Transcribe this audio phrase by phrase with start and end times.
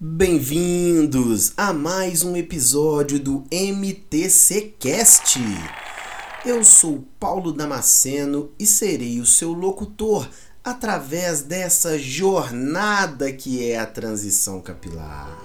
[0.00, 5.40] Bem-vindos a mais um episódio do MTC Cast.
[6.46, 10.30] Eu sou Paulo Damasceno e serei o seu locutor
[10.62, 15.36] através dessa jornada que é a transição capilar.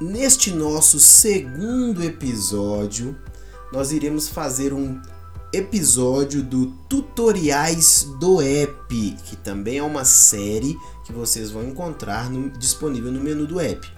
[0.00, 3.16] Neste nosso segundo episódio,
[3.72, 5.00] nós iremos fazer um
[5.56, 12.50] episódio do Tutoriais do App, que também é uma série que vocês vão encontrar no,
[12.50, 13.90] disponível no menu do app.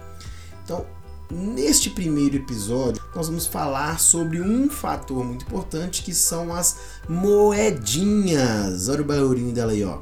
[0.63, 0.85] Então,
[1.29, 6.77] neste primeiro episódio, nós vamos falar sobre um fator muito importante que são as
[7.07, 8.87] moedinhas.
[8.87, 9.99] Olha o barulhinho dela aí, ó.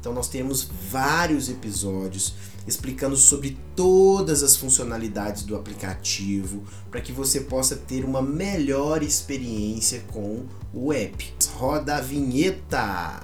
[0.00, 2.34] Então, nós temos vários episódios
[2.66, 10.02] explicando sobre todas as funcionalidades do aplicativo para que você possa ter uma melhor experiência
[10.12, 11.34] com o app.
[11.54, 13.22] Roda a vinheta!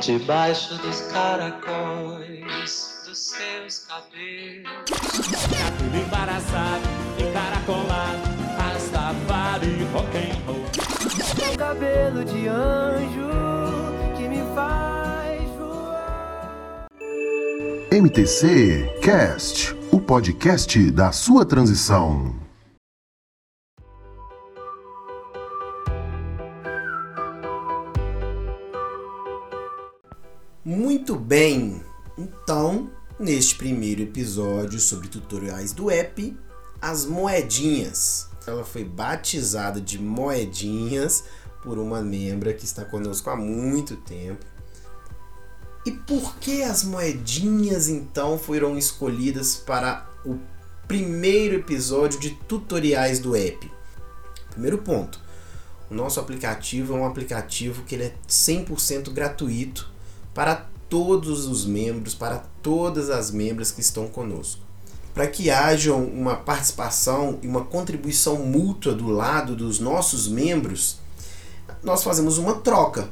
[0.00, 4.70] Debaixo dos caracóis dos seus cabelos.
[4.90, 11.56] Cabelo embaraçado, encaracolado, Rastafari rock'n'roll.
[11.56, 13.55] Cabelo de anjo
[17.98, 22.38] MTC Cast, o podcast da sua transição.
[30.62, 31.82] Muito bem!
[32.18, 36.36] Então, neste primeiro episódio sobre tutoriais do app,
[36.82, 38.28] as moedinhas.
[38.46, 41.24] Ela foi batizada de moedinhas
[41.62, 44.44] por uma membra que está conosco há muito tempo.
[45.86, 50.36] E por que as moedinhas então foram escolhidas para o
[50.88, 53.70] primeiro episódio de tutoriais do app?
[54.50, 55.20] Primeiro ponto.
[55.88, 59.88] O nosso aplicativo é um aplicativo que ele é 100% gratuito
[60.34, 64.60] para todos os membros, para todas as membros que estão conosco.
[65.14, 70.98] Para que haja uma participação e uma contribuição mútua do lado dos nossos membros,
[71.80, 73.08] nós fazemos uma troca.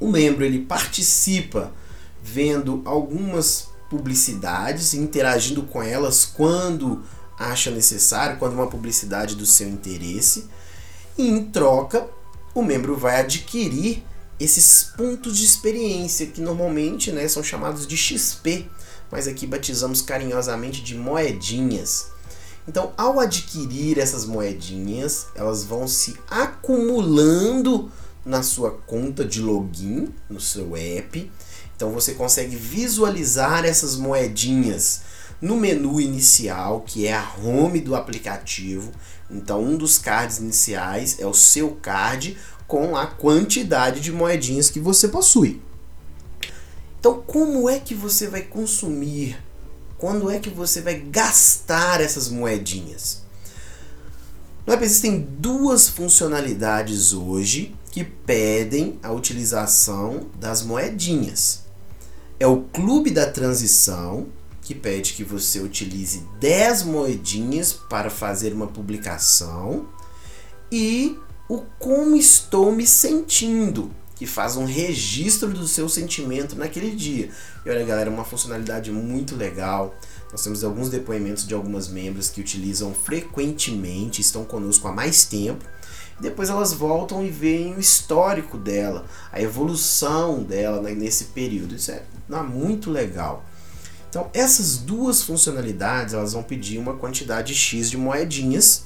[0.00, 1.72] O membro ele participa
[2.22, 7.02] vendo algumas publicidades, interagindo com elas quando
[7.38, 10.46] acha necessário, quando uma publicidade do seu interesse.
[11.16, 12.06] E em troca,
[12.54, 14.04] o membro vai adquirir
[14.38, 18.68] esses pontos de experiência que normalmente né, são chamados de XP,
[19.10, 22.08] mas aqui batizamos carinhosamente de moedinhas.
[22.68, 27.90] Então, ao adquirir essas moedinhas, elas vão se acumulando
[28.24, 31.30] na sua conta de login, no seu app.
[31.76, 35.02] Então, você consegue visualizar essas moedinhas
[35.40, 38.90] no menu inicial, que é a home do aplicativo.
[39.30, 42.36] Então, um dos cards iniciais é o seu card
[42.66, 45.62] com a quantidade de moedinhas que você possui.
[46.98, 49.38] Então, como é que você vai consumir?
[49.96, 53.22] Quando é que você vai gastar essas moedinhas?
[54.66, 61.64] No app existem duas funcionalidades hoje que pedem a utilização das moedinhas.
[62.38, 64.28] É o Clube da Transição,
[64.62, 69.88] que pede que você utilize 10 moedinhas para fazer uma publicação,
[70.70, 71.18] e
[71.48, 77.30] o Como Estou Me Sentindo, que faz um registro do seu sentimento naquele dia.
[77.64, 79.94] E olha, galera, uma funcionalidade muito legal.
[80.30, 85.64] Nós temos alguns depoimentos de algumas membros que utilizam frequentemente, estão conosco há mais tempo.
[86.20, 91.76] Depois elas voltam e veem o histórico dela, a evolução dela nesse período.
[91.76, 92.02] Isso é
[92.42, 93.44] muito legal.
[94.08, 98.84] Então, essas duas funcionalidades elas vão pedir uma quantidade X de moedinhas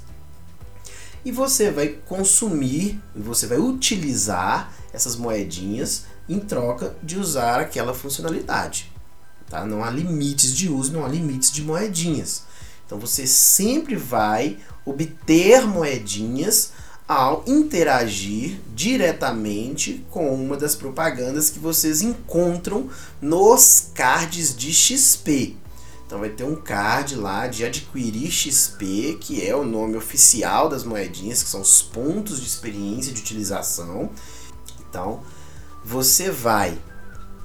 [1.24, 8.92] e você vai consumir, você vai utilizar essas moedinhas em troca de usar aquela funcionalidade.
[9.48, 9.64] Tá?
[9.64, 12.42] Não há limites de uso, não há limites de moedinhas.
[12.84, 16.72] Então você sempre vai obter moedinhas
[17.12, 22.88] ao interagir diretamente com uma das propagandas que vocês encontram
[23.20, 25.56] nos cards de XP.
[26.06, 30.84] Então vai ter um card lá de adquirir XP, que é o nome oficial das
[30.84, 34.10] moedinhas, que são os pontos de experiência de utilização.
[34.88, 35.20] Então
[35.84, 36.78] você vai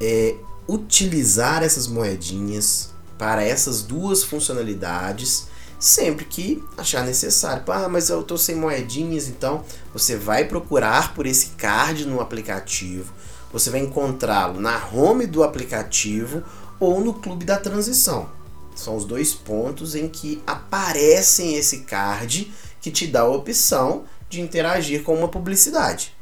[0.01, 0.35] é,
[0.67, 5.47] utilizar essas moedinhas para essas duas funcionalidades
[5.79, 7.63] sempre que achar necessário.
[7.67, 9.63] Ah, mas eu estou sem moedinhas, então
[9.93, 13.13] você vai procurar por esse card no aplicativo.
[13.51, 16.43] Você vai encontrá-lo na home do aplicativo
[16.79, 18.29] ou no clube da transição.
[18.75, 22.51] São os dois pontos em que aparecem esse card
[22.81, 26.15] que te dá a opção de interagir com uma publicidade.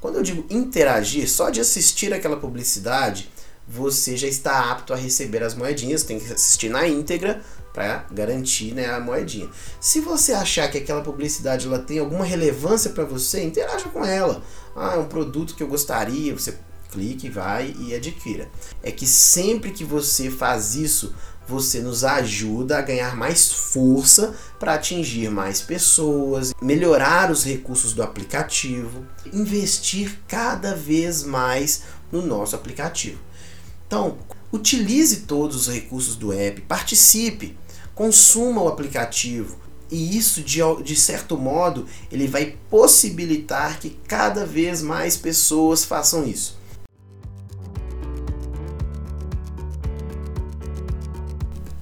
[0.00, 3.30] Quando eu digo interagir, só de assistir aquela publicidade,
[3.66, 7.42] você já está apto a receber as moedinhas, tem que assistir na íntegra
[7.74, 9.48] para garantir né, a moedinha.
[9.80, 14.40] Se você achar que aquela publicidade ela tem alguma relevância para você, interaja com ela.
[14.76, 16.56] Ah, é um produto que eu gostaria, você
[16.92, 18.48] clique, vai e adquira.
[18.80, 21.12] É que sempre que você faz isso,
[21.48, 28.04] você nos ajuda a ganhar mais força para atingir mais pessoas, melhorar os recursos do
[28.04, 31.82] aplicativo, investir cada vez mais
[32.12, 33.18] no nosso aplicativo.
[33.88, 34.16] Então,
[34.52, 37.56] utilize todos os recursos do app, participe,
[37.94, 39.58] consuma o aplicativo.
[39.90, 46.26] E isso, de, de certo modo, ele vai possibilitar que cada vez mais pessoas façam
[46.26, 46.58] isso.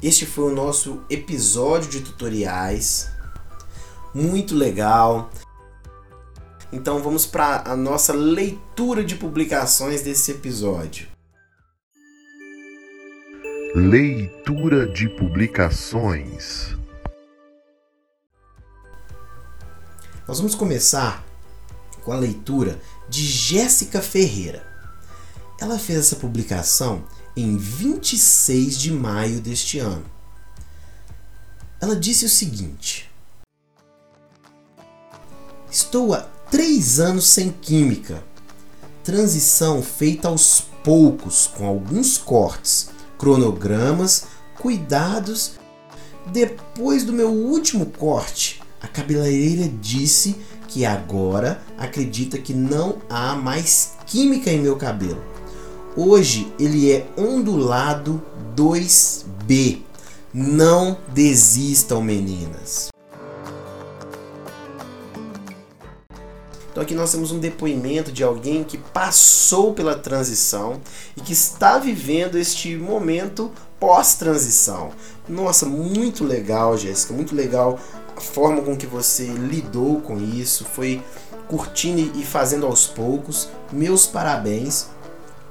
[0.03, 3.08] Este foi o nosso episódio de tutoriais.
[4.12, 5.31] Muito legal.
[6.73, 11.06] Então vamos para a nossa leitura de publicações desse episódio.
[13.75, 16.77] Leitura de publicações.
[20.29, 21.25] Nós vamos começar
[22.05, 22.79] com a leitura
[23.09, 24.63] de Jéssica Ferreira.
[25.59, 27.03] Ela fez essa publicação
[27.35, 30.05] em 26 de maio deste ano.
[31.81, 33.11] Ela disse o seguinte:
[35.71, 36.21] Estou há
[36.51, 38.23] três anos sem química.
[39.03, 42.92] Transição feita aos poucos, com alguns cortes,
[43.23, 44.25] cronogramas,
[44.61, 45.53] cuidados.
[46.33, 50.35] Depois do meu último corte, a cabeleireira disse
[50.67, 55.23] que agora acredita que não há mais química em meu cabelo.
[55.97, 58.21] Hoje ele é ondulado
[58.57, 59.83] 2B.
[60.35, 62.89] Não desistam, meninas.
[66.82, 70.81] Então aqui nós temos um depoimento de alguém que passou pela transição
[71.17, 74.90] e que está vivendo este momento pós-transição.
[75.29, 77.79] Nossa, muito legal, Jéssica, muito legal
[78.17, 81.00] a forma com que você lidou com isso, foi
[81.46, 83.49] curtindo e fazendo aos poucos.
[83.70, 84.88] Meus parabéns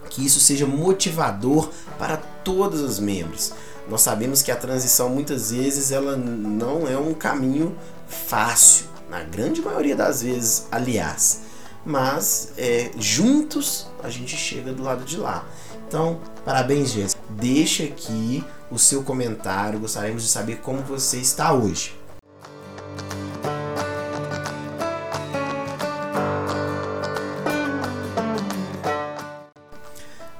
[0.10, 3.54] que isso seja motivador para todos os membros.
[3.90, 7.74] Nós sabemos que a transição muitas vezes ela não é um caminho
[8.06, 11.42] fácil, na grande maioria das vezes, aliás.
[11.86, 15.46] Mas é, juntos a gente chega do lado de lá.
[15.86, 17.22] Então, parabéns, Jéssica.
[17.32, 18.42] Deixa aqui
[18.72, 19.80] o seu comentário.
[19.80, 22.00] Gostaríamos de saber como você está hoje.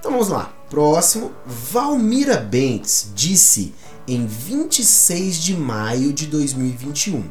[0.02, 0.54] vamos lá.
[0.70, 3.74] Próximo, Valmira Bentes disse
[4.08, 7.24] em 26 de maio de 2021.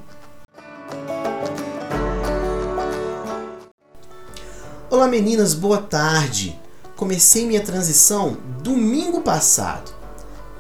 [5.01, 6.61] Olá meninas, boa tarde.
[6.95, 9.95] Comecei minha transição domingo passado.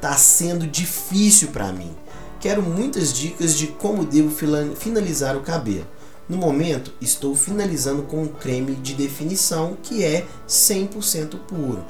[0.00, 1.94] Tá sendo difícil para mim.
[2.40, 4.34] Quero muitas dicas de como devo
[4.76, 5.86] finalizar o cabelo.
[6.26, 11.84] No momento, estou finalizando com um creme de definição que é 100% puro.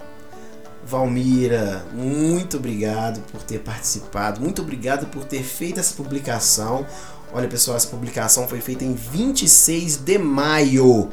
[0.85, 6.85] Valmira, muito obrigado por ter participado, muito obrigado por ter feito essa publicação.
[7.33, 11.11] Olha pessoal, essa publicação foi feita em 26 de maio.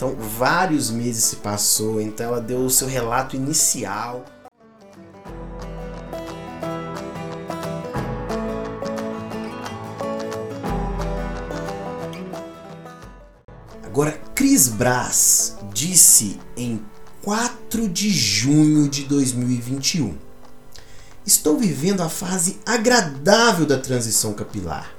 [0.00, 4.24] Então, vários meses se passou, então ela deu o seu relato inicial.
[13.84, 16.82] Agora, Cris Brás disse em
[17.20, 20.16] 4 de junho de 2021.
[21.26, 24.90] Estou vivendo a fase agradável da transição capilar,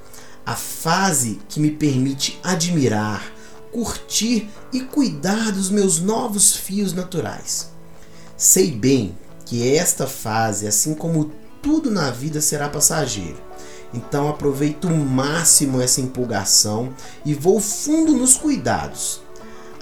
[0.46, 3.32] a fase que me permite admirar,
[3.72, 7.70] curtir e cuidar dos meus novos fios naturais.
[8.36, 13.38] Sei bem que esta fase, assim como tudo na vida, será passageiro.
[13.92, 19.20] Então aproveito o máximo essa empolgação e vou fundo nos cuidados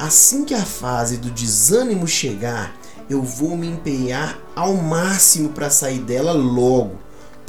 [0.00, 2.74] Assim que a fase do desânimo chegar,
[3.10, 6.92] eu vou me empenhar ao máximo para sair dela logo.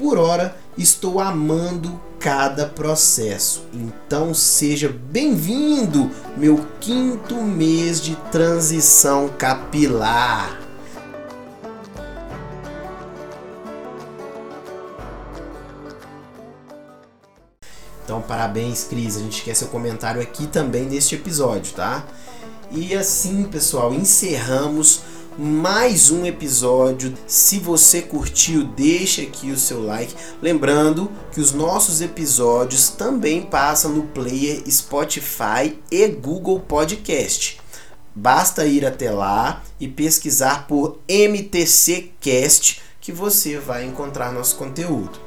[0.01, 3.67] Por hora, estou amando cada processo.
[3.71, 10.59] Então seja bem-vindo, meu quinto mês de transição capilar.
[18.03, 19.17] Então, parabéns, Cris.
[19.17, 22.03] A gente quer seu comentário aqui também neste episódio, tá?
[22.71, 25.03] E assim, pessoal, encerramos
[25.37, 27.13] mais um episódio.
[27.25, 30.13] Se você curtiu, deixa aqui o seu like.
[30.41, 37.59] Lembrando que os nossos episódios também passam no player Spotify e Google Podcast.
[38.13, 45.19] Basta ir até lá e pesquisar por MTC Cast que você vai encontrar nosso conteúdo.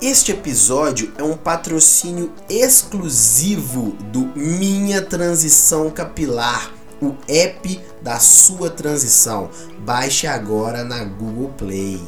[0.00, 6.72] Este episódio é um patrocínio exclusivo do Minha Transição Capilar,
[7.02, 9.50] o app da sua transição.
[9.80, 12.00] Baixe agora na Google Play.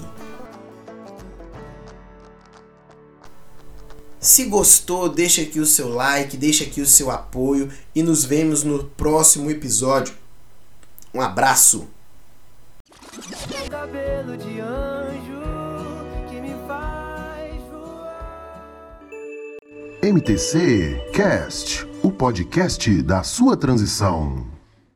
[4.20, 8.64] Se gostou, deixa aqui o seu like, deixa aqui o seu apoio e nos vemos
[8.64, 10.14] no próximo episódio.
[11.12, 11.86] Um abraço!
[13.68, 15.42] cabelo de anjo
[16.28, 18.40] que me faz voar.
[20.02, 24.53] MTC Cast, o podcast da sua transição.